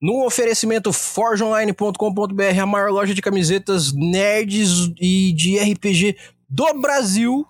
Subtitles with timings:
[0.00, 6.16] No oferecimento forgeonline.com.br, a maior loja de camisetas nerds e de RPG
[6.48, 7.44] do Brasil.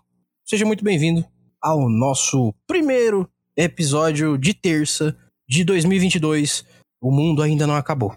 [0.46, 1.26] Seja muito bem-vindo
[1.61, 5.14] ao nosso primeiro episódio de terça
[5.46, 6.64] de 2022.
[7.03, 8.16] O mundo ainda não acabou.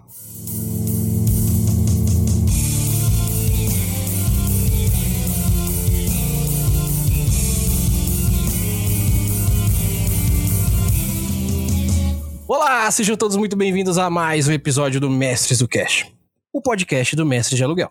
[12.54, 16.12] Olá, sejam todos muito bem-vindos a mais um episódio do Mestres do Cash,
[16.52, 17.90] o podcast do Mestre de Aluguel.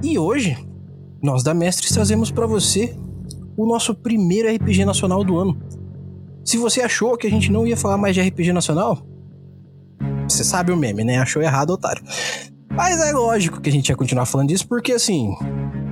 [0.00, 0.56] E hoje,
[1.20, 2.96] nós da Mestres trazemos para você
[3.56, 5.60] o nosso primeiro RPG nacional do ano.
[6.44, 9.04] Se você achou que a gente não ia falar mais de RPG nacional,
[10.28, 11.18] você sabe o meme, né?
[11.18, 12.04] Achou errado, otário.
[12.70, 15.34] Mas é lógico que a gente ia continuar falando disso, porque assim,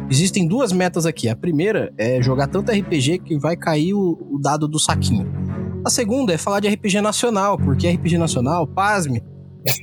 [0.08, 1.28] existem duas metas aqui.
[1.28, 5.45] A primeira é jogar tanto RPG que vai cair o, o dado do saquinho.
[5.86, 9.22] A segunda é falar de RPG nacional, porque RPG nacional, pasme,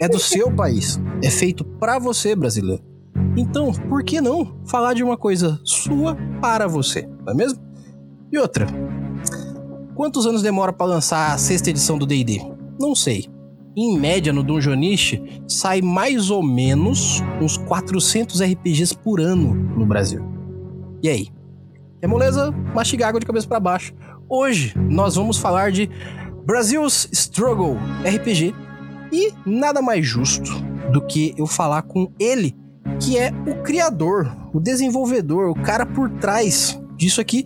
[0.02, 0.99] é do seu país.
[1.23, 2.84] É feito para você, brasileiro.
[3.38, 7.57] Então, por que não falar de uma coisa sua para você, não é mesmo?
[8.34, 8.68] E outra,
[9.96, 12.41] quantos anos demora para lançar a sexta edição do D&D?
[12.77, 13.29] Não sei.
[13.74, 20.21] Em média, no Dungeonist, sai mais ou menos uns 400 RPGs por ano no Brasil.
[21.01, 21.27] E aí?
[22.01, 22.51] É moleza?
[22.76, 23.93] Mastigar água de cabeça para baixo.
[24.35, 25.87] Hoje nós vamos falar de
[26.43, 28.55] Brazil's Struggle RPG
[29.12, 30.51] e nada mais justo
[30.91, 32.55] do que eu falar com ele,
[32.99, 37.45] que é o criador, o desenvolvedor, o cara por trás disso aqui,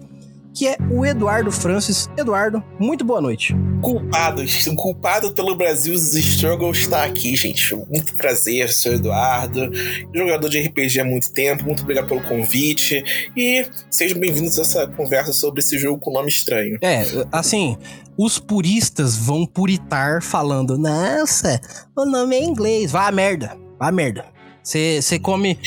[0.58, 2.10] que é o Eduardo Francis.
[2.18, 3.56] Eduardo, muito boa noite.
[3.80, 4.42] Culpado,
[4.76, 7.76] culpado pelo Brasil Struggle está aqui, gente.
[7.76, 9.70] Muito prazer, sou Eduardo,
[10.12, 11.64] jogador de RPG há muito tempo.
[11.64, 13.04] Muito obrigado pelo convite
[13.38, 16.80] e sejam bem-vindos a essa conversa sobre esse jogo com nome estranho.
[16.82, 17.78] É, assim,
[18.18, 21.62] os puristas vão puritar falando: Nossa,
[21.96, 24.26] o nome é inglês, vá a merda, vá a merda.
[24.64, 25.58] Você come.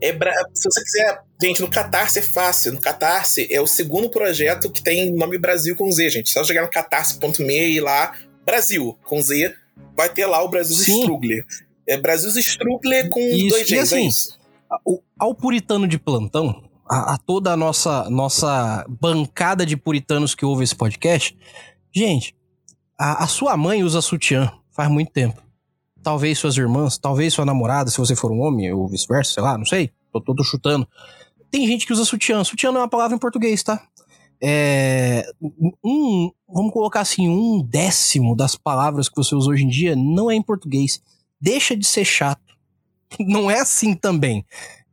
[0.00, 0.32] É bra...
[0.52, 1.23] Se você quiser.
[1.42, 2.72] Gente, no Catarse é fácil.
[2.72, 6.30] No Catarse é o segundo projeto que tem nome Brasil com Z, gente.
[6.30, 8.14] Só chegar no catarse.me e ir lá,
[8.44, 9.54] Brasil com Z,
[9.96, 11.44] vai ter lá o Brasil Strugler.
[11.86, 13.48] É Brasil Strugler com isso.
[13.48, 14.38] dois Gs, assim, é isso.
[15.18, 20.64] Ao puritano de plantão, a, a, toda a nossa, nossa bancada de puritanos que ouve
[20.64, 21.36] esse podcast,
[21.94, 22.34] gente,
[22.98, 25.44] a, a sua mãe usa sutiã faz muito tempo
[26.04, 29.56] talvez suas irmãs, talvez sua namorada, se você for um homem, ou vice-versa, sei lá,
[29.56, 29.90] não sei.
[30.12, 30.86] Tô, tô, chutando.
[31.54, 32.42] Tem gente que usa sutiã.
[32.42, 33.80] Sutiã não é uma palavra em português, tá?
[34.42, 35.24] É,
[35.84, 40.28] um, vamos colocar assim, um décimo das palavras que você usa hoje em dia não
[40.28, 41.00] é em português.
[41.40, 42.42] Deixa de ser chato.
[43.20, 44.44] Não é assim também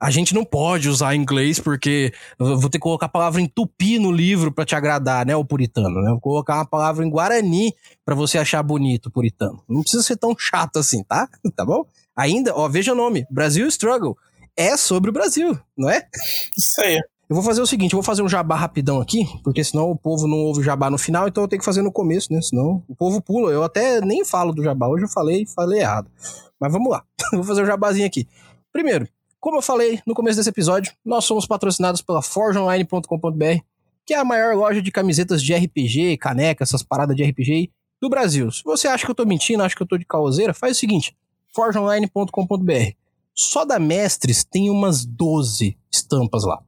[0.01, 3.99] a gente não pode usar inglês porque vou ter que colocar a palavra em tupi
[3.99, 6.09] no livro para te agradar, né, o puritano, né?
[6.09, 7.71] Vou colocar uma palavra em guarani
[8.03, 9.61] para você achar bonito, puritano.
[9.69, 11.29] Não precisa ser tão chato assim, tá?
[11.55, 11.85] Tá bom?
[12.15, 14.17] Ainda, ó, veja o nome, Brasil Struggle.
[14.61, 16.07] É sobre o Brasil, não é?
[16.55, 17.01] Isso aí.
[17.27, 19.95] Eu vou fazer o seguinte, eu vou fazer um jabá rapidão aqui, porque senão o
[19.95, 22.41] povo não ouve jabá no final, então eu tenho que fazer no começo, né?
[22.41, 23.51] Senão o povo pula.
[23.51, 26.11] Eu até nem falo do jabá, hoje eu falei, falei errado.
[26.59, 27.03] Mas vamos lá.
[27.33, 28.27] vou fazer um jabazinho aqui.
[28.71, 29.07] Primeiro,
[29.39, 33.63] como eu falei no começo desse episódio, nós somos patrocinados pela forgeonline.com.br,
[34.05, 38.09] que é a maior loja de camisetas de RPG, caneca, essas paradas de RPG do
[38.09, 38.51] Brasil.
[38.51, 40.79] Se você acha que eu tô mentindo, acha que eu tô de causeira, faz o
[40.79, 41.17] seguinte,
[41.55, 43.00] forgeonline.com.br.
[43.41, 46.61] Só da Mestres tem umas 12 estampas lá.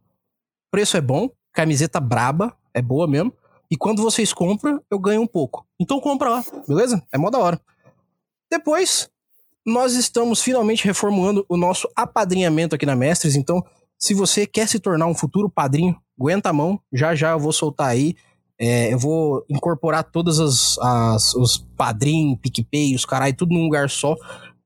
[0.72, 3.32] Preço é bom, camiseta braba, é boa mesmo.
[3.70, 5.68] E quando vocês compram, eu ganho um pouco.
[5.80, 7.04] Então compra lá, beleza?
[7.12, 7.62] É mó da hora.
[8.52, 9.10] Depois,
[9.66, 13.64] nós estamos finalmente reformulando o nosso apadrinhamento aqui na Mestres, então
[13.98, 17.54] se você quer se tornar um futuro padrinho, aguenta a mão, já já eu vou
[17.54, 18.16] soltar aí.
[18.60, 23.90] É, eu vou incorporar todas as, as os padrinhos, PicPay, os carai, tudo num lugar
[23.90, 24.16] só,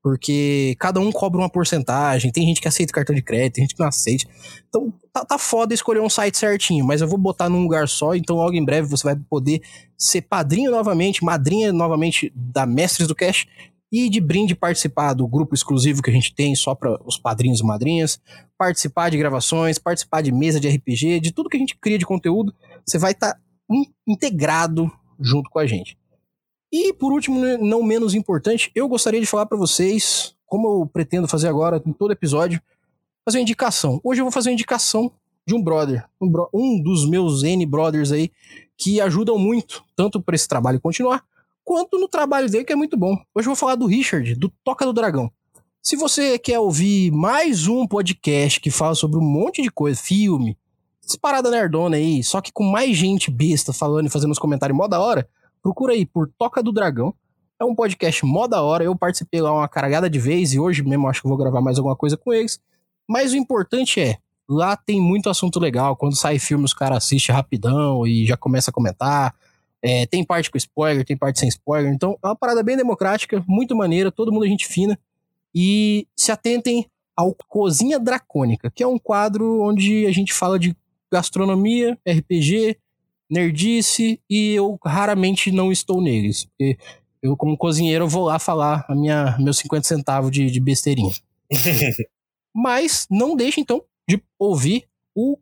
[0.08, 2.32] porque cada um cobra uma porcentagem.
[2.32, 4.26] Tem gente que aceita cartão de crédito, tem gente que não aceita.
[4.70, 8.16] Então tá, tá foda escolher um site certinho, mas eu vou botar num lugar só,
[8.16, 9.62] então logo em breve você vai poder
[9.98, 13.48] ser padrinho novamente, madrinha novamente da Mestres do Cash
[13.92, 17.60] e de brinde participar do grupo exclusivo que a gente tem só para os padrinhos
[17.60, 18.18] e madrinhas,
[18.58, 22.06] participar de gravações, participar de mesa de RPG, de tudo que a gente cria de
[22.06, 22.56] conteúdo,
[22.86, 23.40] você vai estar tá
[24.08, 24.90] integrado
[25.20, 25.98] junto com a gente.
[26.72, 30.86] E por último, né, não menos importante, eu gostaria de falar para vocês, como eu
[30.86, 32.62] pretendo fazer agora em todo episódio,
[33.24, 34.02] fazer uma indicação.
[34.04, 35.12] Hoje eu vou fazer uma indicação
[35.46, 38.30] de um brother, um, bro um dos meus N brothers aí,
[38.78, 41.24] que ajudam muito, tanto para esse trabalho continuar,
[41.64, 43.14] quanto no trabalho dele, que é muito bom.
[43.34, 45.32] Hoje eu vou falar do Richard, do Toca do Dragão.
[45.82, 50.58] Se você quer ouvir mais um podcast que fala sobre um monte de coisa, filme,
[51.22, 54.86] parada nerdona aí, só que com mais gente besta falando e fazendo uns comentários mó
[54.86, 55.30] da hora,
[55.62, 57.14] procura aí por Toca do Dragão.
[57.60, 58.84] É um podcast mó da hora.
[58.84, 61.78] Eu participei lá uma caragada de vez e hoje mesmo acho que vou gravar mais
[61.78, 62.60] alguma coisa com eles.
[63.08, 64.18] Mas o importante é,
[64.48, 65.96] lá tem muito assunto legal.
[65.96, 69.34] Quando sai filme, os caras assistem rapidão e já começa a comentar.
[69.82, 71.92] É, tem parte com spoiler, tem parte sem spoiler.
[71.92, 74.98] Então é uma parada bem democrática, muito maneira, todo mundo é gente fina.
[75.54, 80.76] E se atentem ao Cozinha Dracônica, que é um quadro onde a gente fala de
[81.12, 82.78] gastronomia, RPG,
[83.30, 86.46] nerdice e eu raramente não estou neles.
[86.46, 86.78] Porque
[87.22, 91.12] eu, como cozinheiro, vou lá falar a minha, meus 50 centavos de, de besteirinha.
[92.56, 95.38] Mas não deixe, então, de ouvir o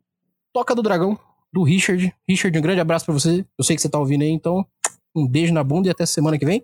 [0.52, 1.18] Toca do Dragão,
[1.52, 2.14] do Richard.
[2.28, 3.44] Richard, um grande abraço para você.
[3.58, 4.66] Eu sei que você tá ouvindo aí, então
[5.14, 6.62] um beijo na bunda e até semana que vem.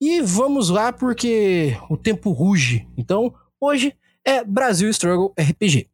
[0.00, 2.86] E vamos lá, porque o tempo ruge.
[2.96, 3.94] Então, hoje
[4.24, 5.88] é Brasil Struggle RPG.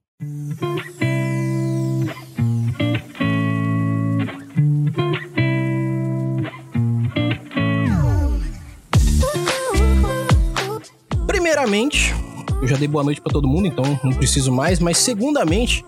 [11.53, 12.15] Primeiramente,
[12.63, 15.85] eu já dei boa noite para todo mundo, então não preciso mais, mas segundamente,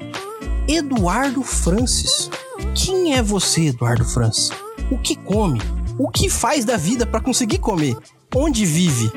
[0.68, 2.28] Eduardo Francis.
[2.74, 4.50] Quem é você, Eduardo Francis?
[4.90, 5.58] O que come?
[5.98, 7.96] O que faz da vida para conseguir comer?
[8.34, 9.10] Onde vive?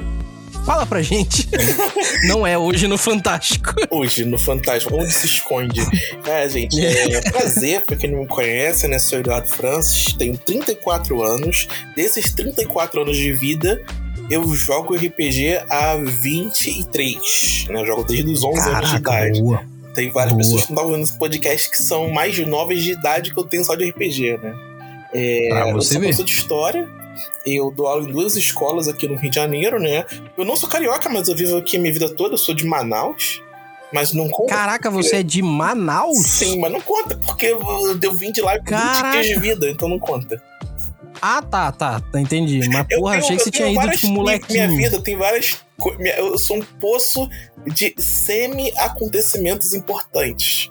[0.65, 1.49] Fala pra gente.
[2.29, 3.75] Não é hoje no Fantástico.
[3.91, 4.95] Hoje no Fantástico.
[4.95, 5.81] Onde se esconde?
[6.25, 8.99] É, gente, é um prazer pra quem não me conhece, né?
[8.99, 11.67] Sou Eduardo Francis, tenho 34 anos.
[11.93, 13.81] Desses 34 anos de vida,
[14.29, 17.65] eu jogo RPG há 23.
[17.69, 17.81] Né?
[17.81, 19.41] Eu jogo desde os 11 Caraca, anos de idade.
[19.41, 19.63] Boa.
[19.95, 20.43] Tem várias Boa.
[20.43, 23.63] pessoas que estão ouvindo esse podcast que são mais novas de idade que eu tenho
[23.65, 24.55] só de RPG, né?
[25.13, 26.87] É, Pra eu você sou professor de história.
[27.45, 30.05] Eu dou aula em duas escolas aqui no Rio de Janeiro, né?
[30.37, 32.35] Eu não sou carioca, mas eu vivo aqui a minha vida toda.
[32.35, 33.41] Eu sou de Manaus.
[33.91, 34.53] Mas não conta.
[34.53, 36.27] Caraca, você é de Manaus?
[36.27, 37.59] Sim, mas não conta, porque eu,
[38.01, 39.11] eu vim de lá com 20 Caraca.
[39.21, 40.41] dias de vida, então não conta.
[41.21, 42.59] Ah, tá, tá, tá, entendi.
[42.69, 44.67] Mas porra, tenho- achei que você tinha ido tipo molequinho.
[44.69, 45.57] Minha vida tem várias.
[46.17, 47.29] Eu sou um poço
[47.67, 50.67] de semi-acontecimentos importantes.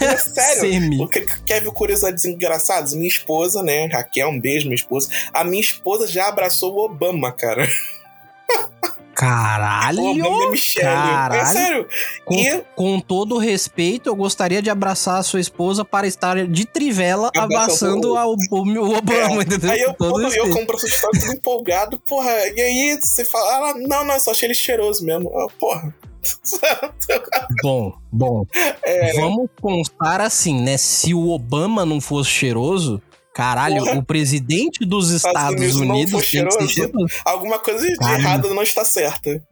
[0.00, 0.60] É sério.
[0.60, 1.08] Semi.
[1.46, 2.92] Quer ver curiosidades engraçadas?
[2.92, 3.86] Minha esposa, né?
[3.86, 5.10] Raquel, um beijo, minha esposa.
[5.32, 7.66] A minha esposa já abraçou o Obama, cara.
[9.20, 10.00] Caralho!
[10.02, 10.86] O Obama a Michelle.
[10.86, 11.46] É Caralho.
[11.46, 11.88] sério.
[12.24, 16.64] Com, E com todo respeito, eu gostaria de abraçar a sua esposa para estar de
[16.66, 19.70] trivela Abraçando o- ao, o, o Obama, entendeu?
[19.70, 22.30] aí eu, todo todo, eu professor de história, tudo empolgado, porra.
[22.56, 25.30] E aí você fala, ah, não, não, eu só achei ele cheiroso mesmo.
[25.38, 25.94] Ah, porra.
[27.62, 28.44] Bom, bom.
[28.84, 29.12] É.
[29.14, 30.76] Vamos constar assim, né?
[30.76, 33.00] Se o Obama não fosse cheiroso,
[33.34, 33.98] caralho, Porra.
[33.98, 37.06] o presidente dos Estados Unidos Unidos tem que ser cheiroso?
[37.24, 38.20] Alguma coisa de Caralho.
[38.20, 39.42] errado não está certa.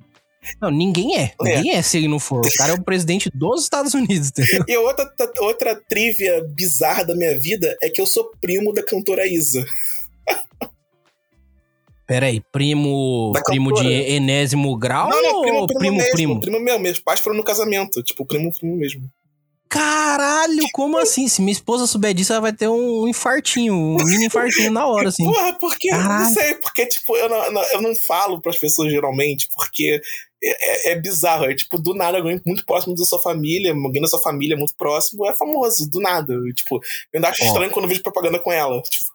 [0.62, 1.32] Não, ninguém é.
[1.40, 2.40] Ninguém é se ele não for.
[2.46, 4.64] O cara é o presidente dos Estados Unidos, entendeu?
[4.66, 5.10] E outra,
[5.40, 9.64] outra trivia bizarra da minha vida é que eu sou primo da cantora Isa.
[12.06, 13.94] Pera aí, primo, Da primo de cantora.
[14.08, 16.12] enésimo grau não, não, ou primo, primo, primo, mesmo.
[16.12, 16.40] primo?
[16.40, 18.02] Primo meu, meus pais foram no casamento.
[18.02, 19.02] Tipo, primo, primo mesmo.
[19.68, 21.28] Caralho, como assim?
[21.28, 25.08] Se minha esposa souber disso, ela vai ter um infartinho, um mini infartinho na hora,
[25.10, 25.24] assim.
[25.24, 25.88] Porra, porque.
[25.90, 26.24] Caralho.
[26.24, 30.00] Não sei, porque, tipo, eu não, não- eu não falo pras pessoas geralmente, porque
[30.42, 31.44] é, é- é bizarro.
[31.44, 34.74] É tipo, do nada, alguém muito próximo da sua família, alguém da sua família muito
[34.76, 36.32] próximo, é famoso, do nada.
[36.32, 36.80] Eu, tipo, eu
[37.16, 37.46] ainda acho Ó.
[37.46, 38.80] estranho quando eu vejo propaganda com ela.
[38.82, 39.06] Tipo,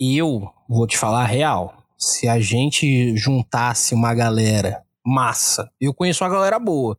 [0.00, 1.74] Eu vou te falar a real.
[1.96, 6.96] Se a gente juntasse uma galera massa, eu conheço uma galera boa,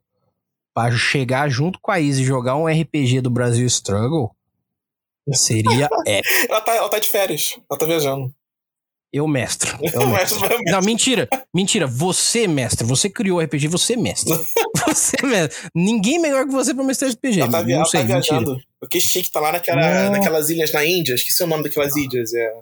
[0.74, 4.30] pra chegar junto com a Izzy e jogar um RPG do Brasil Struggle,
[5.32, 6.52] seria épico.
[6.52, 8.32] ela tá, ela tá de férias, ela tá viajando.
[9.12, 9.72] Eu mestre.
[9.92, 10.38] Eu mestre.
[10.66, 11.28] Não, mentira.
[11.52, 11.84] Mentira.
[11.84, 12.86] Você, mestre.
[12.86, 14.32] Você criou o RPG, você, mestre.
[14.86, 15.68] Você, mestre.
[15.74, 17.40] Ninguém melhor que você pra mestrar RPG.
[17.42, 18.38] Ela tá, não ela sei, tá mentira.
[18.40, 18.60] viajando.
[18.88, 20.12] Que chique, tá lá naquela, Não.
[20.12, 21.14] naquelas ilhas na Índia.
[21.14, 22.32] Esqueci o nome daquelas ilhas.
[22.34, 22.52] É...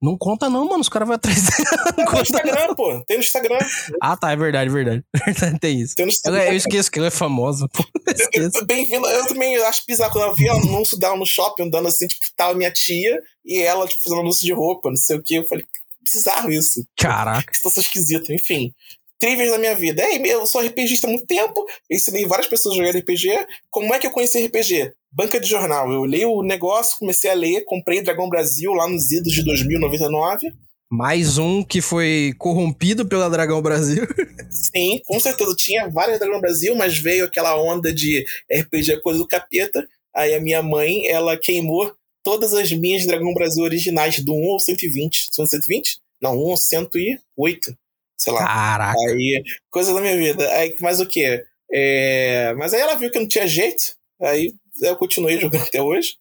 [0.00, 0.80] Não conta não, mano.
[0.80, 1.64] Os caras vão atrás dela.
[1.86, 2.22] Não Tem no conta não.
[2.22, 3.04] Instagram, pô.
[3.06, 3.58] Tem no Instagram.
[4.02, 4.32] Ah, tá.
[4.32, 5.04] É verdade, é verdade.
[5.24, 5.94] Verdade, Tem isso.
[5.94, 6.42] Tem no Eu, Instagram.
[6.44, 7.68] eu esqueço que ela é famosa.
[7.68, 8.64] Pô, eu esqueço.
[8.66, 9.06] Bem-vindo.
[9.06, 12.26] Eu também acho bizarro quando eu vi o anúncio dela no shopping, andando assim, tipo,
[12.36, 15.36] tava minha tia e ela, tipo, fazendo anúncio de roupa, não sei o que.
[15.36, 15.64] Eu falei,
[16.02, 16.86] bizarro isso.
[16.98, 17.50] Caraca.
[17.50, 18.74] Que situação esquisita, enfim.
[19.18, 20.02] Trivias da minha vida.
[20.02, 23.46] Ei, eu sou RPGista há muito tempo, eu ensinei várias pessoas a jogar RPG.
[23.70, 24.92] Como é que eu conheci RPG?
[25.10, 25.90] Banca de jornal.
[25.92, 30.52] Eu li o negócio, comecei a ler, comprei Dragão Brasil lá nos idos de 2099.
[30.90, 34.06] Mais um que foi corrompido pela Dragão Brasil.
[34.50, 35.54] Sim, com certeza.
[35.56, 39.86] Tinha várias Dragão Brasil, mas veio aquela onda de RPG coisa do capeta.
[40.14, 41.92] Aí a minha mãe, ela queimou
[42.22, 45.28] todas as minhas Dragão Brasil originais, do 1 ao 120.
[45.32, 45.98] São 120?
[46.22, 47.76] Não, 1 ao 108.
[48.16, 48.46] Sei lá.
[48.46, 48.98] Caraca.
[49.08, 50.48] Aí, coisa da minha vida.
[50.52, 51.44] Aí, mas o quê?
[51.72, 53.82] É, Mas aí ela viu que não tinha jeito.
[54.22, 56.16] Aí eu continuei jogando até hoje.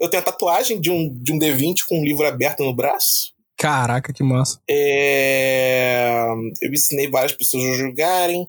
[0.00, 3.32] Eu tenho a tatuagem de um, de um D20 com um livro aberto no braço.
[3.60, 4.58] Caraca, que massa.
[4.68, 6.24] É,
[6.62, 8.48] eu ensinei várias pessoas a jogarem,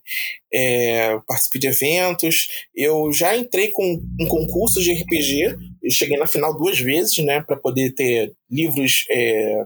[0.54, 2.48] é, participei de eventos.
[2.74, 5.58] Eu já entrei com um concurso de RPG.
[5.84, 9.66] Eu cheguei na final duas vezes, né, para poder ter livros é,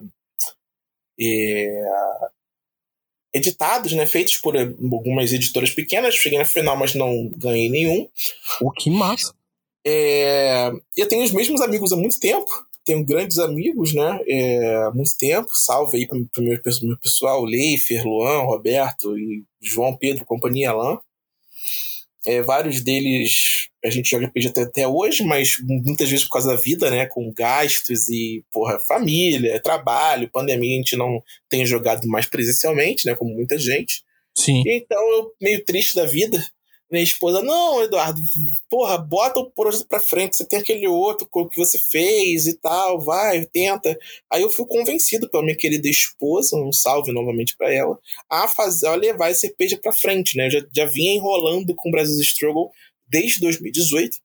[1.21, 1.81] é,
[3.35, 6.15] editados, né, feitos por algumas editoras pequenas.
[6.15, 8.07] Cheguei na final, mas não ganhei nenhum.
[8.61, 9.33] O que massa.
[9.85, 12.49] É, eu tenho os mesmos amigos há muito tempo
[12.85, 14.19] tenho grandes amigos, né?
[14.27, 15.49] É, há muito tempo.
[15.51, 20.99] Salve aí para o meu, meu pessoal, Leifer, Luan, Roberto e João Pedro, companhia Alain.
[22.25, 26.49] É, vários deles a gente joga RPG até, até hoje, mas muitas vezes por causa
[26.49, 27.05] da vida, né?
[27.05, 33.15] Com gastos e, porra, família, trabalho, pandemia, a gente não tem jogado mais presencialmente, né?
[33.15, 34.03] Como muita gente.
[34.35, 34.63] Sim.
[34.65, 36.43] Então, eu meio triste da vida
[36.89, 38.21] minha esposa, não, Eduardo,
[38.69, 43.01] porra, bota o projeto pra frente, você tem aquele outro que você fez e tal,
[43.01, 43.97] vai, tenta.
[44.31, 47.99] Aí eu fui convencido pela minha querida esposa, um salve novamente para ela,
[48.29, 50.47] a fazer, a levar esse RPG pra frente, né?
[50.47, 52.71] Eu já, já vinha enrolando com o Brasil Struggle
[53.07, 54.17] desde 2018,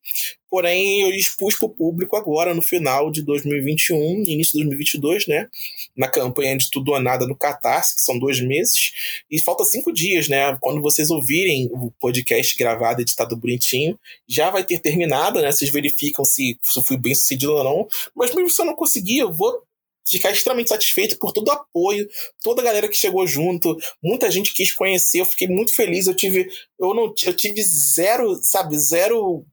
[0.50, 5.49] porém eu expus para o público agora no final de 2021, início de 2022, né?
[5.96, 8.92] Na campanha de Tudo ou Nada no Catarse, que são dois meses,
[9.30, 10.56] e falta cinco dias, né?
[10.60, 15.52] Quando vocês ouvirem o podcast gravado, editado bonitinho, já vai ter terminado, né?
[15.52, 19.18] Vocês verificam se, se fui bem sucedido ou não, mas mesmo se eu não conseguir,
[19.18, 19.62] eu vou
[20.11, 22.09] ficar extremamente satisfeito por todo o apoio,
[22.43, 26.14] toda a galera que chegou junto, muita gente quis conhecer, eu fiquei muito feliz, eu
[26.14, 26.49] tive
[26.79, 29.45] eu não eu tive zero, sabe, zero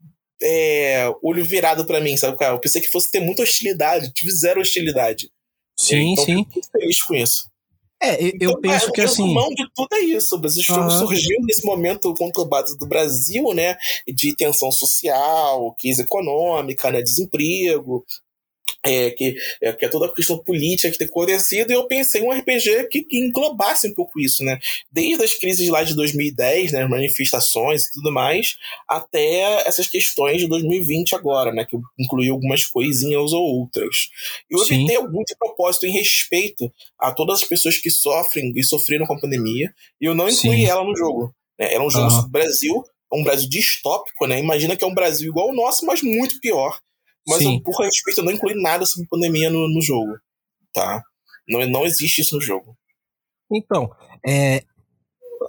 [0.42, 2.54] é, olho virado para mim, sabe, cara?
[2.54, 5.30] Eu pensei que fosse ter muita hostilidade, tive zero hostilidade.
[5.80, 6.36] Sim, então, sim.
[6.36, 7.50] muito feliz com isso.
[8.02, 9.36] É, eu, então, penso é, que assim.
[9.36, 10.36] O de tudo é isso.
[10.36, 10.90] O Brasil uhum.
[10.90, 13.76] surgiu nesse momento conturbado do Brasil, né?
[14.08, 17.02] De tensão social, crise econômica, né?
[17.02, 18.06] Desemprego,
[18.83, 22.21] é, que, é, que é toda a questão política que tem acontecido, e eu pensei
[22.21, 24.59] em um RPG que, que, englobasse um pouco isso, né?
[24.91, 28.55] Desde as crises lá de 2010, né, manifestações e tudo mais,
[28.88, 31.65] até essas questões de 2020 agora, né?
[31.65, 34.09] Que incluiu algumas coisinhas ou outras.
[34.50, 34.75] Eu Sim.
[34.75, 39.13] evitei algum de propósito em respeito a todas as pessoas que sofrem e sofreram com
[39.13, 40.65] a pandemia, e eu não incluí Sim.
[40.65, 41.33] ela no jogo.
[41.59, 41.74] Né?
[41.74, 42.29] Era um jogo uhum.
[42.29, 44.39] Brasil, um Brasil distópico, né?
[44.39, 46.77] Imagina que é um Brasil igual o nosso, mas muito pior
[47.27, 47.55] mas Sim.
[47.55, 50.17] eu, por respeito, eu não incluí nada sobre pandemia no, no jogo.
[50.74, 51.01] Tá?
[51.48, 52.77] Não, não existe isso no jogo.
[53.51, 53.89] Então,
[54.25, 54.63] é,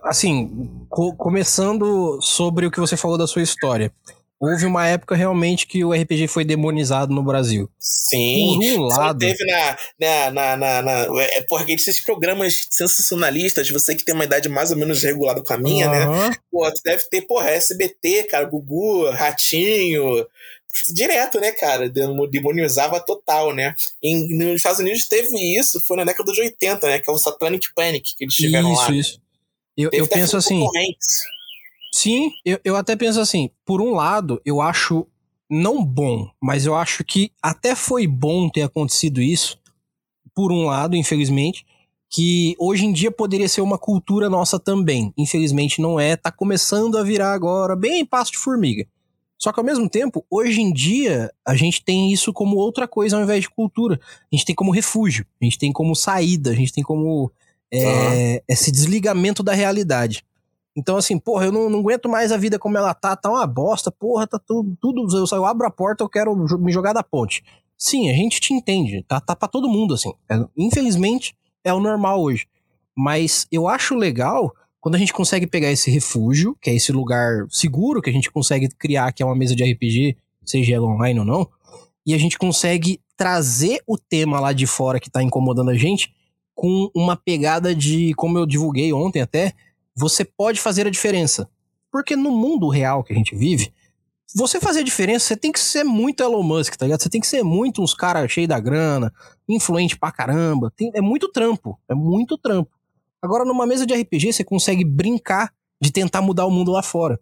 [0.05, 3.93] assim, co começando sobre o que você falou da sua história.
[4.41, 7.69] Houve uma época realmente que o RPG foi demonizado no Brasil.
[7.77, 8.57] Sim.
[8.77, 9.19] Por um lado.
[9.19, 9.77] teve na.
[9.99, 14.71] na, na, na, na é, porque esses programas sensacionalistas, você que tem uma idade mais
[14.71, 16.29] ou menos regulada com a minha, uhum.
[16.29, 16.37] né?
[16.53, 20.25] Pô, tu deve ter, porra, SBT, cara, Gugu, Ratinho,
[20.93, 21.89] direto, né, cara?
[21.89, 23.75] Demonizava total, né?
[24.03, 26.99] Em, nos Estados Unidos teve isso, foi na década de 80, né?
[26.99, 28.91] Que é o Satanic Panic que eles tiveram isso, lá.
[28.91, 29.21] Isso, isso.
[29.77, 30.67] Eu, eu penso assim.
[31.93, 33.51] Sim, eu, eu até penso assim.
[33.65, 35.07] Por um lado, eu acho
[35.51, 39.59] não bom, mas eu acho que até foi bom ter acontecido isso.
[40.35, 41.65] Por um lado, infelizmente,
[42.11, 45.13] que hoje em dia poderia ser uma cultura nossa também.
[45.17, 48.87] Infelizmente não é, tá começando a virar agora, bem passo de formiga.
[49.39, 53.17] Só que ao mesmo tempo, hoje em dia, a gente tem isso como outra coisa
[53.17, 54.01] ao invés de cultura.
[54.33, 57.31] A gente tem como refúgio, a gente tem como saída, a gente tem como
[57.73, 58.41] é, uhum.
[58.49, 60.25] esse desligamento da realidade.
[60.77, 63.47] Então, assim, porra, eu não, não, aguento mais a vida como ela tá, tá uma
[63.47, 67.03] bosta, porra, tá tudo, tudo eu, eu abro a porta, eu quero me jogar da
[67.03, 67.43] ponte.
[67.77, 70.13] Sim, a gente te entende, tá, tá pra todo mundo, assim.
[70.29, 72.47] É, infelizmente, é o normal hoje.
[72.97, 77.47] Mas eu acho legal quando a gente consegue pegar esse refúgio, que é esse lugar
[77.51, 81.21] seguro que a gente consegue criar, que é uma mesa de RPG, seja ela online
[81.21, 81.49] ou não,
[82.07, 86.15] e a gente consegue trazer o tema lá de fora que tá incomodando a gente
[86.55, 89.53] com uma pegada de, como eu divulguei ontem até,
[89.95, 91.49] você pode fazer a diferença.
[91.91, 93.73] Porque no mundo real que a gente vive,
[94.35, 97.03] você fazer a diferença, você tem que ser muito Elon Musk, tá ligado?
[97.03, 99.13] Você tem que ser muito uns caras cheios da grana,
[99.49, 100.73] influente pra caramba.
[100.77, 102.71] Tem, é muito trampo, é muito trampo.
[103.23, 107.21] Agora, numa mesa de RPG, você consegue brincar de tentar mudar o mundo lá fora.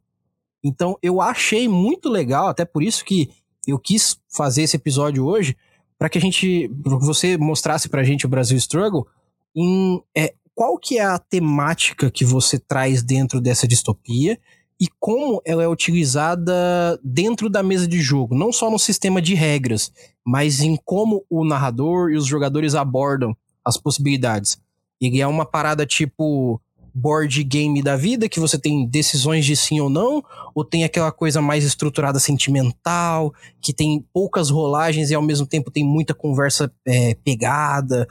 [0.64, 3.30] Então, eu achei muito legal, até por isso que
[3.66, 5.56] eu quis fazer esse episódio hoje,
[5.98, 9.06] para que a gente, você mostrasse pra gente o Brasil Struggle,
[9.54, 14.38] em é, qual que é a temática que você traz dentro dessa distopia
[14.78, 19.34] e como ela é utilizada dentro da mesa de jogo, não só no sistema de
[19.34, 19.90] regras,
[20.24, 23.34] mas em como o narrador e os jogadores abordam
[23.64, 24.58] as possibilidades.
[25.00, 26.60] E é uma parada tipo
[26.94, 30.24] board game da vida, que você tem decisões de sim ou não,
[30.54, 35.70] ou tem aquela coisa mais estruturada sentimental, que tem poucas rolagens e ao mesmo tempo
[35.70, 38.08] tem muita conversa é, pegada.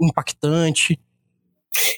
[0.00, 0.98] impactante.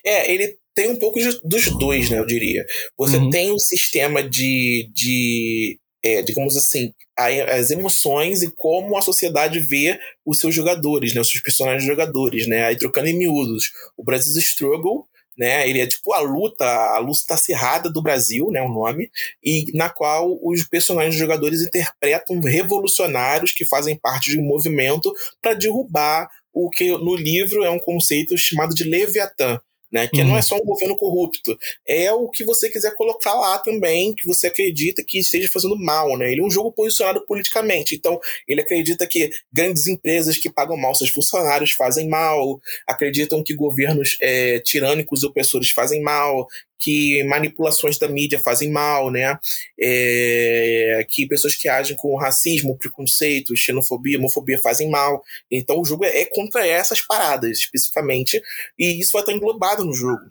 [0.04, 2.64] É, ele tem um pouco de, dos dois, né, eu diria.
[2.96, 3.30] Você uhum.
[3.30, 9.98] tem um sistema de, de é, digamos assim, as emoções e como a sociedade vê
[10.24, 13.70] os seus jogadores, né, os seus personagens jogadores, né, aí trocando em miúdos.
[13.96, 18.62] O Brasil Struggle, né, ele é tipo a luta, a luta acirrada do Brasil, né,
[18.62, 19.10] o nome,
[19.42, 25.54] e na qual os personagens jogadores interpretam revolucionários que fazem parte de um movimento para
[25.54, 30.08] derrubar o que no livro é um conceito chamado de Leviatã, né?
[30.08, 30.28] Que uhum.
[30.28, 31.56] não é só um governo corrupto,
[31.86, 36.16] é o que você quiser colocar lá também, que você acredita que esteja fazendo mal,
[36.16, 36.30] né?
[36.30, 40.94] Ele é um jogo posicionado politicamente, então ele acredita que grandes empresas que pagam mal
[40.94, 46.46] seus funcionários fazem mal, acreditam que governos é, tirânicos e opressores fazem mal,
[46.80, 49.38] que manipulações da mídia fazem mal, né?
[49.78, 55.22] É, que pessoas que agem com racismo, preconceito, xenofobia, homofobia fazem mal.
[55.50, 58.40] Então o jogo é, é contra essas paradas, especificamente,
[58.78, 60.22] e isso vai estar englobado no jogo.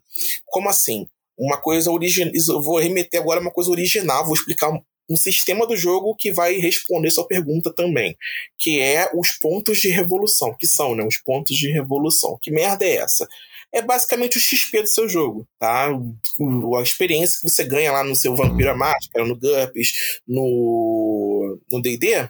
[0.46, 1.08] Como assim?
[1.38, 2.32] Uma coisa original.
[2.34, 6.32] Eu vou remeter agora a uma coisa original, vou explicar um, sistema do jogo que
[6.32, 8.15] vai responder sua pergunta também,
[8.60, 12.38] que é os pontos de revolução, que são, né, os pontos de revolução.
[12.39, 13.27] Que merda é essa?
[13.72, 15.89] é basicamente o XP do seu jogo, tá?
[15.89, 19.94] A experiência que você ganha lá no seu Vampira Máscara, no GURPS,
[20.27, 22.29] no D&D,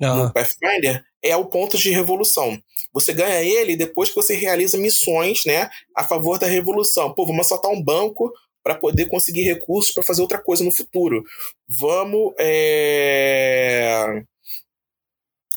[0.00, 2.60] no Pathfinder, é o ponto de revolução.
[2.92, 7.14] Você ganha ele depois que você realiza missões, né, a favor da revolução.
[7.14, 8.32] Pô, vamos assaltar um banco
[8.62, 11.24] para poder conseguir recursos para fazer outra coisa no futuro.
[11.68, 14.22] Vamos é...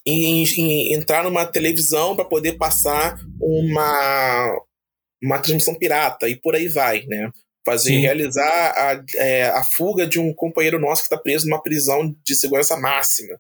[0.08, 4.56] Em, em, entrar numa televisão para poder passar uma
[5.22, 7.32] uma transmissão pirata e por aí vai, né?
[7.66, 8.02] Fazer, Sim.
[8.02, 12.36] realizar a, é, a fuga de um companheiro nosso que está preso numa prisão de
[12.36, 13.40] segurança máxima.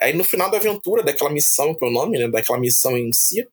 [0.00, 2.28] Aí no final da aventura, daquela missão, que é o nome, né?
[2.28, 3.46] Daquela missão em si,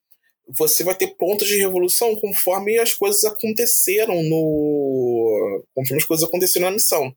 [0.57, 5.63] você vai ter pontos de revolução conforme as coisas aconteceram no.
[5.75, 7.13] conforme as coisas aconteceram na missão.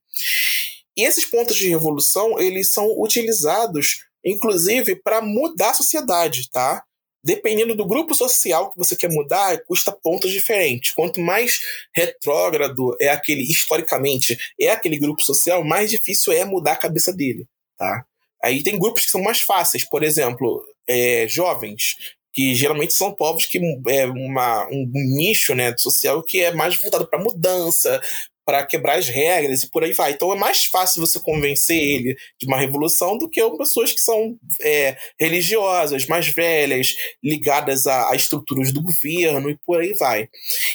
[0.97, 6.85] E esses pontos de revolução, eles são utilizados, inclusive, para mudar a sociedade, tá?
[7.25, 10.91] Dependendo do grupo social que você quer mudar, custa pontos diferentes.
[10.93, 11.61] Quanto mais
[11.95, 17.47] retrógrado é aquele, historicamente, é aquele grupo social, mais difícil é mudar a cabeça dele,
[17.79, 18.05] tá?
[18.43, 21.97] Aí tem grupos que são mais fáceis, por exemplo, é, jovens,
[22.33, 27.07] que geralmente são povos que é uma, um nicho né, social que é mais voltado
[27.07, 28.01] para mudança,
[28.45, 30.13] para quebrar as regras e por aí vai.
[30.13, 34.37] Então é mais fácil você convencer ele de uma revolução do que pessoas que são
[34.61, 40.29] é, religiosas, mais velhas, ligadas a, a, estruturas do governo e por aí vai.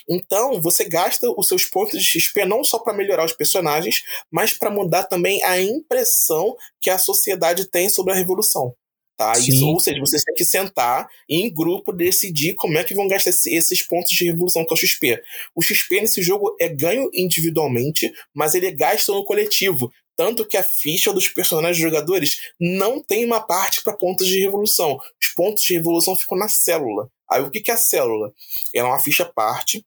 [0.10, 4.02] Então você gasta os seus pontos de XP não só para melhorar os personagens,
[4.32, 8.74] mas para mudar também a impressão que a sociedade tem sobre a revolução.
[9.18, 9.34] Tá?
[9.36, 13.08] Isso, ou seja, vocês têm que sentar e em grupo decidir como é que vão
[13.08, 15.20] gastar esses pontos de revolução com o XP.
[15.56, 19.92] O XP nesse jogo é ganho individualmente, mas ele é gasto no coletivo.
[20.16, 25.00] Tanto que a ficha dos personagens jogadores não tem uma parte para pontos de revolução.
[25.20, 27.10] Os pontos de revolução ficam na célula.
[27.28, 28.32] Aí o que é a célula?
[28.74, 29.84] Ela é uma ficha parte.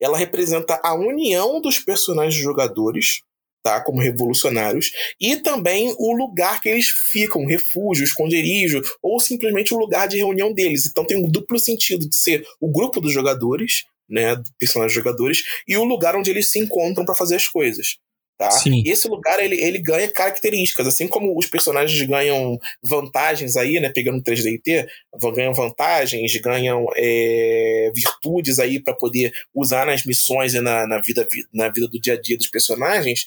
[0.00, 3.22] Ela representa a união dos personagens jogadores
[3.62, 3.82] tá?
[3.82, 10.08] Como revolucionários, e também o lugar que eles ficam, refúgio, esconderijo, ou simplesmente o lugar
[10.08, 10.86] de reunião deles.
[10.86, 15.76] Então tem um duplo sentido de ser o grupo dos jogadores, né, personagens jogadores, e
[15.76, 17.96] o lugar onde eles se encontram para fazer as coisas.
[18.40, 18.50] Tá?
[18.52, 18.82] Sim.
[18.86, 23.90] E esse lugar ele, ele ganha características, assim como os personagens ganham vantagens aí, né?
[23.90, 24.88] Pegando 3DT,
[25.34, 31.28] ganham vantagens, ganham é, virtudes aí para poder usar nas missões e na, na, vida,
[31.52, 33.26] na vida do dia a dia dos personagens.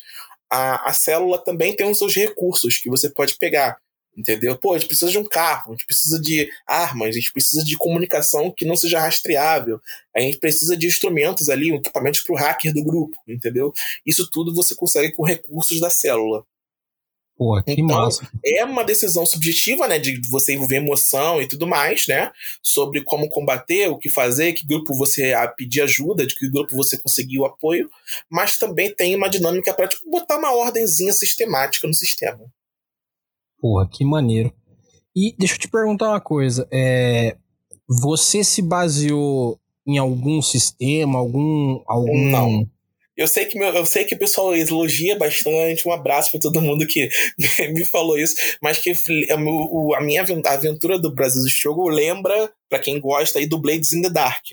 [0.49, 3.77] A, a célula também tem os seus recursos que você pode pegar.
[4.15, 4.55] Entendeu?
[4.55, 7.63] Pô, a gente precisa de um carro, a gente precisa de armas, a gente precisa
[7.63, 9.81] de comunicação que não seja rastreável,
[10.15, 13.73] a gente precisa de instrumentos ali, um equipamentos para o hacker do grupo, entendeu?
[14.05, 16.45] Isso tudo você consegue com recursos da célula.
[17.35, 18.29] Pô, que então, massa.
[18.45, 23.27] É uma decisão subjetiva, né, de você envolver emoção e tudo mais, né, sobre como
[23.27, 27.89] combater, o que fazer, que grupo você pedir ajuda, de que grupo você conseguiu apoio,
[28.29, 32.45] mas também tem uma dinâmica para tipo, botar uma ordemzinha sistemática no sistema.
[33.63, 34.53] Porra, que maneiro.
[35.15, 36.67] E deixa eu te perguntar uma coisa.
[36.69, 37.37] É,
[37.87, 41.81] você se baseou em algum sistema, algum.
[41.87, 42.29] algum...
[42.29, 42.69] Não.
[43.15, 45.87] Eu sei que meu, eu sei que o pessoal elogia bastante.
[45.87, 47.07] Um abraço para todo mundo que
[47.71, 48.91] me falou isso, mas que
[49.31, 54.09] a minha aventura do Brasil Struggle lembra para quem gosta aí do Blades in the
[54.09, 54.43] Dark.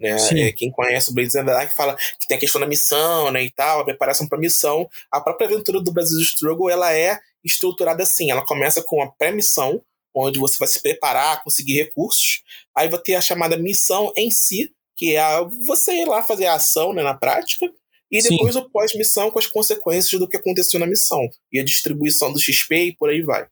[0.00, 0.16] Né?
[0.32, 3.30] É, quem conhece o Blades in the Dark fala que tem a questão da missão,
[3.30, 4.88] né, e tal, a preparação para missão.
[5.12, 8.30] A própria aventura do Brasil Struggle ela é estruturada assim.
[8.30, 9.82] Ela começa com a pré-missão,
[10.14, 12.42] onde você vai se preparar, conseguir recursos.
[12.76, 16.46] Aí vai ter a chamada missão em si, que é a, você ir lá fazer
[16.46, 17.66] a ação né, na prática.
[18.10, 18.60] E depois Sim.
[18.60, 21.28] o pós-missão com as consequências do que aconteceu na missão.
[21.52, 23.46] E a distribuição do XP e por aí vai.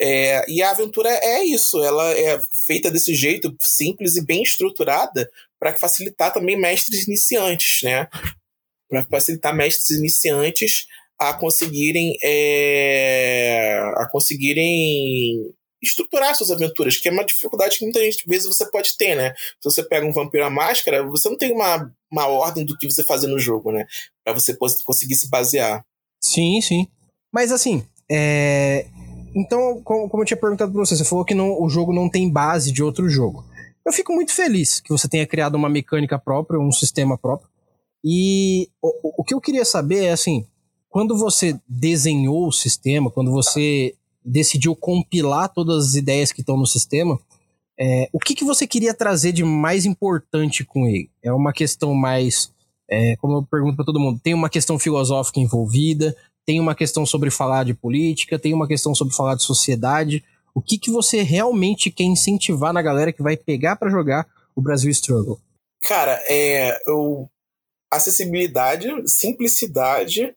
[0.00, 5.30] É, e a aventura é isso, ela é feita desse jeito simples e bem estruturada
[5.58, 8.06] para facilitar também mestres iniciantes, né?
[8.88, 10.86] Para facilitar mestres iniciantes
[11.20, 15.52] a conseguirem é, a conseguirem
[15.82, 19.34] estruturar suas aventuras, que é uma dificuldade que muitas vezes você pode ter, né?
[19.34, 22.90] Se você pega um vampiro à máscara, você não tem uma, uma ordem do que
[22.90, 23.86] você fazer no jogo, né?
[24.24, 25.84] Para você conseguir se basear.
[26.22, 26.86] Sim, sim.
[27.32, 28.86] Mas assim, é...
[29.34, 32.30] então, como eu tinha perguntado pra você, você falou que não, o jogo não tem
[32.30, 33.44] base de outro jogo.
[33.86, 37.48] Eu fico muito feliz que você tenha criado uma mecânica própria, um sistema próprio.
[38.04, 40.46] E o, o que eu queria saber é assim,
[40.90, 46.66] quando você desenhou o sistema, quando você decidiu compilar todas as ideias que estão no
[46.66, 47.18] sistema,
[47.78, 51.08] é, o que, que você queria trazer de mais importante com ele?
[51.22, 52.52] É uma questão mais,
[52.90, 57.06] é, como eu pergunto para todo mundo, tem uma questão filosófica envolvida, tem uma questão
[57.06, 60.24] sobre falar de política, tem uma questão sobre falar de sociedade.
[60.52, 64.26] O que, que você realmente quer incentivar na galera que vai pegar para jogar
[64.56, 65.38] o Brasil Struggle?
[65.86, 67.30] Cara, é eu,
[67.90, 70.34] acessibilidade, simplicidade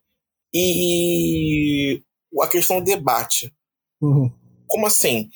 [0.54, 2.00] e
[2.40, 3.52] a questão do debate.
[4.00, 4.30] Uhum.
[4.66, 5.28] Como assim?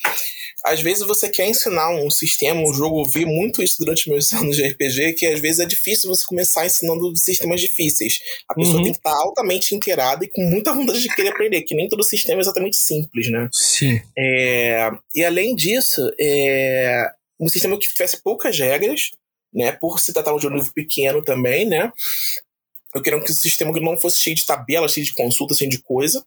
[0.65, 4.33] Às vezes você quer ensinar um sistema, um jogo, eu vi muito isso durante meus
[4.35, 8.19] anos de RPG, que às vezes é difícil você começar ensinando sistemas difíceis.
[8.49, 8.83] A pessoa uhum.
[8.83, 12.03] tem que estar altamente inteirada e com muita vontade de querer aprender, que nem todo
[12.03, 13.49] sistema é exatamente simples, né?
[13.53, 14.01] Sim.
[14.17, 17.09] É, e além disso, é,
[17.41, 19.11] um sistema que tivesse poucas regras,
[19.53, 19.73] né?
[19.73, 21.93] Por se tratar de um livro pequeno também, né?
[22.95, 25.83] Eu queria que o sistema não fosse cheio de tabelas, cheio de consultas, cheio de
[25.83, 26.25] coisa.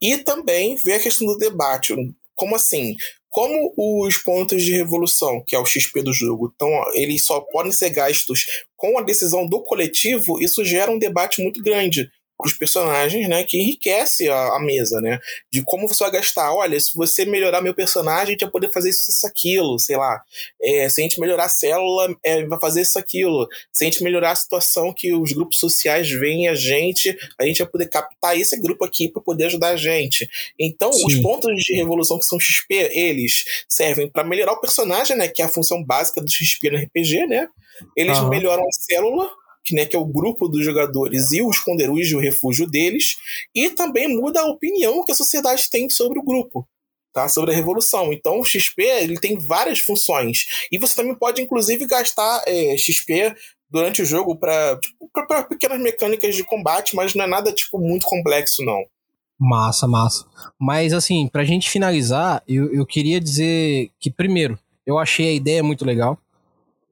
[0.00, 1.94] E também ver a questão do debate.
[2.34, 2.96] Como assim?
[3.28, 7.72] Como os pontos de revolução, que é o XP do jogo, então, eles só podem
[7.72, 13.28] ser gastos com a decisão do coletivo, isso gera um debate muito grande os personagens,
[13.28, 15.18] né, que enriquece a, a, mesa, né,
[15.50, 16.52] de como você vai gastar.
[16.52, 19.96] Olha, se você melhorar meu personagem, a gente vai poder fazer isso, isso aquilo, sei
[19.96, 20.22] lá.
[20.62, 23.48] É, se a gente melhorar a célula, é, vai fazer isso, aquilo.
[23.72, 27.58] Se a gente melhorar a situação que os grupos sociais veem a gente, a gente
[27.58, 30.28] vai poder captar esse grupo aqui para poder ajudar a gente.
[30.58, 31.06] Então, Sim.
[31.06, 35.40] os pontos de revolução que são XP, eles servem para melhorar o personagem, né, que
[35.40, 37.48] é a função básica do XP no RPG, né.
[37.96, 38.28] Eles uhum.
[38.28, 39.30] melhoram a célula,
[39.74, 43.16] né, que é o grupo dos jogadores e o esconderujo e o refúgio deles,
[43.54, 46.66] e também muda a opinião que a sociedade tem sobre o grupo.
[47.12, 48.12] Tá, sobre a revolução.
[48.12, 50.66] Então, o XP ele tem várias funções.
[50.70, 53.34] E você também pode, inclusive, gastar é, XP
[53.70, 55.08] durante o jogo para tipo,
[55.48, 58.84] pequenas mecânicas de combate, mas não é nada tipo muito complexo, não.
[59.38, 60.26] Massa, massa.
[60.60, 65.62] Mas, assim, pra gente finalizar, eu, eu queria dizer que, primeiro, eu achei a ideia
[65.62, 66.18] muito legal.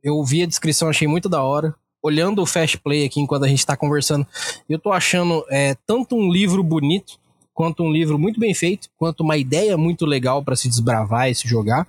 [0.03, 3.49] Eu vi a descrição, achei muito da hora olhando o Fast Play aqui enquanto a
[3.49, 4.27] gente está conversando,
[4.69, 7.19] eu tô achando é, tanto um livro bonito,
[7.55, 11.35] quanto um livro muito bem feito, quanto uma ideia muito legal para se desbravar e
[11.35, 11.89] se jogar.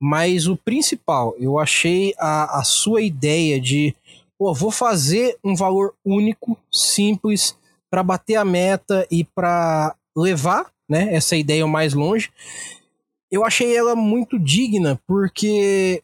[0.00, 3.96] Mas o principal, eu achei a, a sua ideia de,
[4.38, 7.56] pô, vou fazer um valor único, simples,
[7.90, 12.30] para bater a meta e para levar né, essa ideia mais longe.
[13.28, 16.00] Eu achei ela muito digna, porque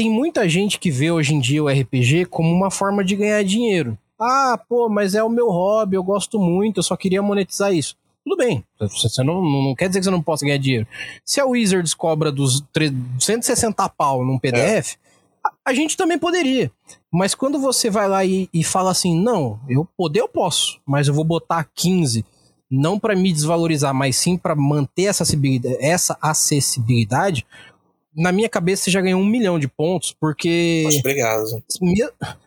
[0.00, 3.44] tem muita gente que vê hoje em dia o RPG como uma forma de ganhar
[3.44, 3.98] dinheiro.
[4.18, 7.94] Ah, pô, mas é o meu hobby, eu gosto muito, eu só queria monetizar isso.
[8.24, 10.86] Tudo bem, você não, não quer dizer que você não possa ganhar dinheiro.
[11.22, 12.64] Se a Wizards cobra dos
[13.18, 14.96] 160 pau num PDF, é.
[15.44, 16.72] a, a, gente também poderia.
[17.12, 21.08] Mas quando você vai lá e, e fala assim, não, eu poder eu posso, mas
[21.08, 22.24] eu vou botar 15,
[22.70, 27.44] não para me desvalorizar, mas sim para manter essa acessibilidade, essa acessibilidade
[28.20, 30.82] na minha cabeça você já ganhou um milhão de pontos, porque.
[30.84, 31.44] Muito obrigado.
[31.80, 32.06] Me,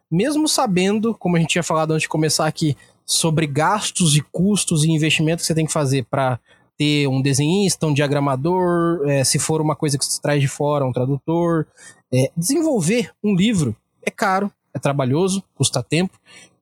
[0.09, 4.83] mesmo sabendo, como a gente tinha falado antes de começar aqui, sobre gastos e custos
[4.83, 6.39] e investimentos que você tem que fazer para
[6.77, 10.86] ter um desenhista, um diagramador, é, se for uma coisa que se traz de fora,
[10.86, 11.65] um tradutor.
[12.13, 16.19] É, desenvolver um livro é caro, é trabalhoso, custa tempo.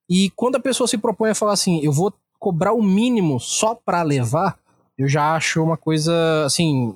[0.09, 3.75] E quando a pessoa se propõe a falar assim, eu vou cobrar o mínimo só
[3.75, 4.57] para levar,
[4.97, 6.95] eu já acho uma coisa assim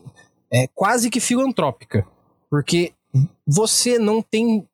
[0.52, 2.06] é quase que filantrópica.
[2.50, 2.94] Porque
[3.46, 4.68] você não tem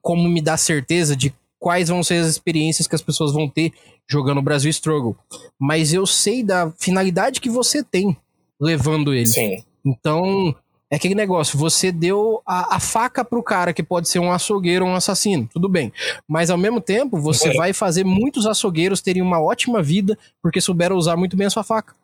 [0.00, 3.72] como me dar certeza de quais vão ser as experiências que as pessoas vão ter
[4.08, 5.16] jogando o Brasil Struggle.
[5.58, 8.16] Mas eu sei da finalidade que você tem
[8.60, 9.26] levando ele.
[9.26, 9.62] Sim.
[9.84, 10.54] Então,
[10.90, 14.86] É aquele negócio, você deu a, a, faca pro cara que pode ser um açougueiro
[14.86, 15.92] ou um assassino, tudo bem.
[16.26, 17.52] Mas ao mesmo tempo, você é.
[17.54, 21.62] vai fazer muitos açougueiros terem uma ótima vida porque souberam usar muito bem a sua
[21.62, 21.94] faca.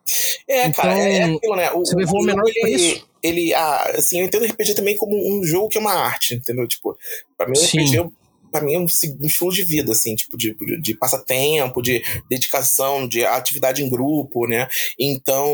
[0.47, 1.71] É, então, cara, é aquilo, né?
[1.71, 3.07] O, você levou o menor ele, preço.
[3.23, 6.35] Ele, ah, assim, eu entendo o RPG também como um jogo que é uma arte,
[6.35, 6.67] entendeu?
[6.67, 6.95] Tipo,
[7.35, 8.11] pra mim o RPG
[8.51, 12.01] para mim é um, um, estilo de vida, assim, tipo, de, de, de, passatempo, de
[12.29, 14.69] dedicação, de atividade em grupo, né?
[14.97, 15.45] Então,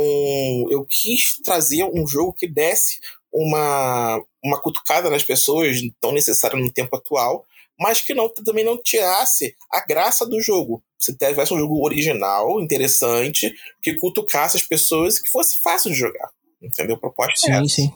[0.69, 2.99] eu quis trazer um jogo que desse
[3.33, 7.45] uma, uma cutucada nas pessoas, tão necessária no tempo atual,
[7.79, 10.83] mas que não, também não tirasse a graça do jogo.
[10.99, 15.97] Se tivesse um jogo original, interessante, que cutucasse as pessoas e que fosse fácil de
[15.97, 16.29] jogar.
[16.61, 16.97] Entendeu?
[16.97, 17.67] Proposta sim, é essa.
[17.67, 17.93] Sim.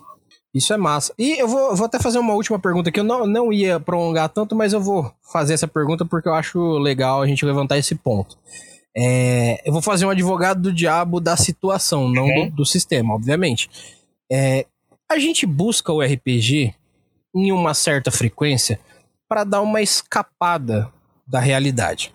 [0.56, 1.14] Isso é massa.
[1.20, 4.30] E eu vou, vou até fazer uma última pergunta que eu não, não ia prolongar
[4.30, 7.94] tanto, mas eu vou fazer essa pergunta porque eu acho legal a gente levantar esse
[7.94, 8.38] ponto.
[8.98, 12.50] É, eu vou fazer um advogado do diabo da situação, não uhum.
[12.50, 13.70] do, do, sistema, obviamente.
[14.32, 14.66] É,
[15.12, 16.74] a gente busca o RPG
[17.36, 18.80] em uma certa frequência
[19.28, 20.92] para dar uma escapada
[21.28, 22.14] da realidade.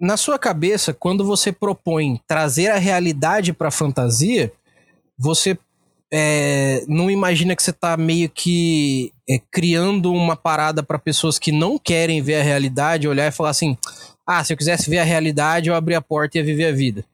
[0.00, 4.52] Na sua cabeça, quando você propõe trazer a realidade para a fantasia,
[5.18, 5.58] você
[6.12, 11.52] é, não imagina que você tá meio que é, criando uma parada para pessoas que
[11.52, 13.76] não querem ver a realidade, olhar e falar assim:
[14.26, 16.72] ah, se eu quisesse ver a realidade, eu abria a porta e ia viver a
[16.72, 17.04] vida.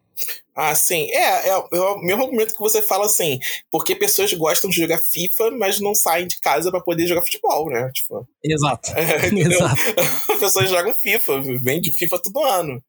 [0.54, 1.08] Ah, sim.
[1.10, 3.38] É, é, é, o mesmo argumento que você fala assim,
[3.70, 7.68] porque pessoas gostam de jogar FIFA, mas não saem de casa para poder jogar futebol,
[7.68, 7.90] né?
[7.92, 8.90] Tipo, Exato.
[8.96, 9.76] É, Exato.
[10.40, 12.82] pessoas jogam FIFA, vem de FIFA todo ano.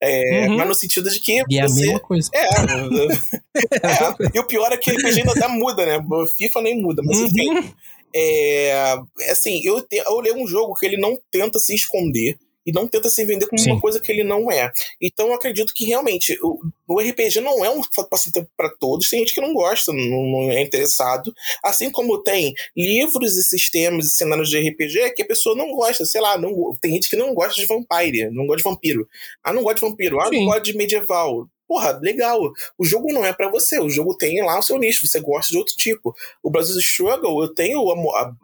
[0.00, 0.56] É, uhum.
[0.56, 1.42] Mas no sentido de que.
[1.48, 2.30] E é a mesma coisa.
[3.54, 5.98] É, é, E o pior é que RPG ainda até muda, né?
[6.36, 7.26] FIFA nem muda, mas uhum.
[7.26, 7.74] enfim.
[8.14, 8.98] É,
[9.30, 12.86] assim, eu, te, eu leio um jogo que ele não tenta se esconder e não
[12.86, 13.72] tenta se vender como Sim.
[13.72, 14.70] uma coisa que ele não é.
[15.00, 19.08] Então eu acredito que realmente o, o RPG não é um passatempo para todos.
[19.08, 21.32] Tem gente que não gosta, não, não, é interessado.
[21.62, 26.04] Assim como tem livros e sistemas e cenários de RPG que a pessoa não gosta.
[26.04, 29.08] Sei lá, não, tem gente que não gosta de vampire, não gosta de vampiro.
[29.42, 30.20] Ah, não gosta de vampiro.
[30.20, 30.38] Ah, Sim.
[30.38, 32.38] não gosta de medieval porra, legal.
[32.76, 33.80] O jogo não é para você.
[33.80, 35.06] O jogo tem lá o seu nicho.
[35.06, 36.14] Você gosta de outro tipo.
[36.42, 37.82] O Brasil Struggle, eu tenho,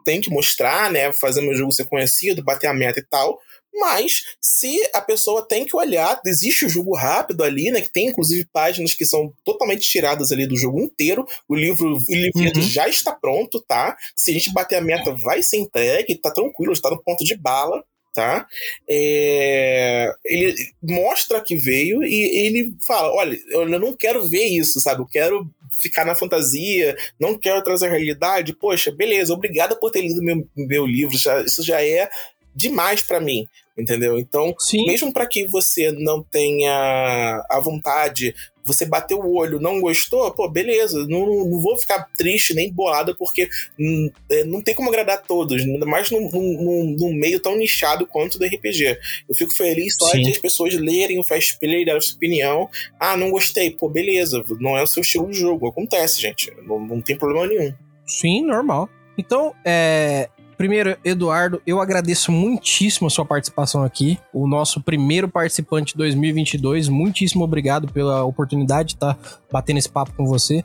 [0.03, 1.13] tenho que mostrar, né?
[1.13, 3.39] Fazer meu jogo ser conhecido, bater a meta e tal.
[3.73, 7.81] Mas se a pessoa tem que olhar, existe o jogo rápido ali, né?
[7.81, 11.25] Que tem inclusive páginas que são totalmente tiradas ali do jogo inteiro.
[11.47, 12.61] O livro, o livro uhum.
[12.61, 13.95] já está pronto, tá?
[14.15, 17.35] Se a gente bater a meta, vai ser entregue, tá tranquilo, está no ponto de
[17.35, 18.47] bala, tá?
[18.89, 20.11] É...
[20.25, 25.01] Ele mostra que veio e ele fala: olha, eu não quero ver isso, sabe?
[25.01, 25.49] Eu quero
[25.81, 28.53] ficar na fantasia, não quero trazer a realidade.
[28.53, 31.17] Poxa, beleza, obrigada por ter lido meu, meu livro.
[31.17, 32.09] Já, isso já é
[32.55, 34.17] demais para mim, entendeu?
[34.17, 34.85] Então, Sim.
[34.85, 38.33] mesmo para que você não tenha a vontade,
[38.69, 43.15] você bateu o olho, não gostou, pô, beleza, não, não vou ficar triste nem bolada
[43.15, 47.57] porque hum, é, não tem como agradar todos, ainda mais num, num, num, meio tão
[47.57, 48.97] nichado quanto do RPG.
[49.27, 50.21] Eu fico feliz só Sim.
[50.21, 52.69] de as pessoas lerem o Fast Play, dar sua opinião.
[52.99, 55.67] Ah, não gostei, pô, beleza, não é o seu estilo de jogo.
[55.67, 57.73] Acontece, gente, não, não tem problema nenhum.
[58.05, 58.87] Sim, normal.
[59.17, 64.19] Então, é, Primeiro, Eduardo, eu agradeço muitíssimo a sua participação aqui.
[64.33, 66.89] O nosso primeiro participante de 2022.
[66.89, 69.17] Muitíssimo obrigado pela oportunidade de estar
[69.49, 70.61] batendo esse papo com você.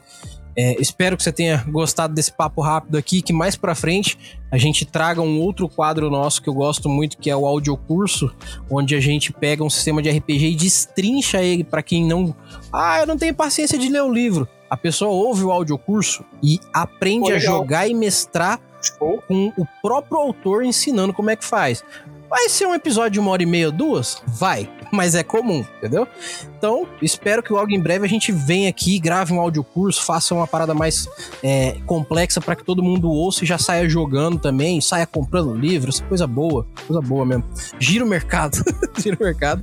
[0.57, 4.18] É, espero que você tenha gostado desse papo rápido aqui, que mais pra frente
[4.50, 8.35] a gente traga um outro quadro nosso que eu gosto muito, que é o audiocurso,
[8.68, 12.35] onde a gente pega um sistema de RPG e destrincha ele para quem não...
[12.72, 14.48] Ah, eu não tenho paciência de ler o livro.
[14.68, 18.59] A pessoa ouve o audiocurso e aprende Pô, a jogar e mestrar
[18.90, 19.20] com
[19.57, 21.85] o próprio autor ensinando como é que faz.
[22.35, 24.20] Vai ser um episódio de uma hora e meia, duas?
[24.27, 26.07] Vai mas é comum, entendeu?
[26.57, 30.35] Então, espero que logo em breve a gente venha aqui, grave um áudio curso, faça
[30.35, 31.09] uma parada mais
[31.42, 36.01] é, complexa para que todo mundo ouça e já saia jogando também, saia comprando livros,
[36.01, 37.44] coisa boa, coisa boa mesmo.
[37.79, 38.62] Gira o mercado,
[38.97, 39.62] gira o mercado.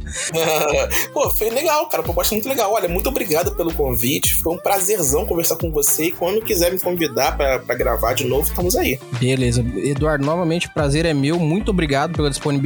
[1.13, 2.71] Pô, foi legal, cara, proposta muito legal.
[2.71, 6.79] Olha, muito obrigado pelo convite, foi um prazerzão conversar com você e quando quiser me
[6.79, 8.99] convidar para gravar de novo, estamos aí.
[9.19, 12.60] Beleza, Eduardo, novamente o prazer é meu, muito obrigado pela disponibilidade.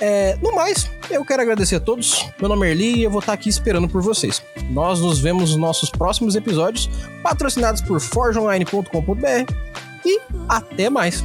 [0.00, 2.26] É, no mais, eu quero agradecer agradecer a todos.
[2.38, 4.42] Meu nome é Erli e eu vou estar aqui esperando por vocês.
[4.70, 6.88] Nós nos vemos nos nossos próximos episódios,
[7.22, 9.52] patrocinados por forgeonline.com.br
[10.04, 11.24] e até mais.